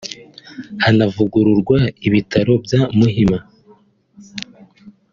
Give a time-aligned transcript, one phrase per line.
[0.83, 3.37] hanavugururwa ibitaro bya Muhima